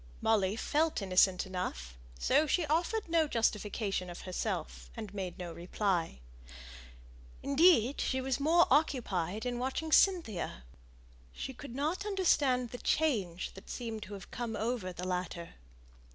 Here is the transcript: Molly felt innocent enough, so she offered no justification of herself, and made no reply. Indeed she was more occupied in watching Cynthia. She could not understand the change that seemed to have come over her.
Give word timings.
Molly 0.19 0.55
felt 0.55 0.99
innocent 0.99 1.45
enough, 1.45 1.95
so 2.17 2.47
she 2.47 2.65
offered 2.65 3.07
no 3.07 3.27
justification 3.27 4.09
of 4.09 4.21
herself, 4.21 4.89
and 4.97 5.13
made 5.13 5.37
no 5.37 5.53
reply. 5.53 6.21
Indeed 7.43 8.01
she 8.01 8.19
was 8.19 8.39
more 8.39 8.65
occupied 8.71 9.45
in 9.45 9.59
watching 9.59 9.91
Cynthia. 9.91 10.63
She 11.33 11.53
could 11.53 11.75
not 11.75 12.03
understand 12.03 12.71
the 12.71 12.79
change 12.79 13.53
that 13.53 13.69
seemed 13.69 14.01
to 14.01 14.15
have 14.15 14.31
come 14.31 14.55
over 14.55 14.87
her. 14.91 15.53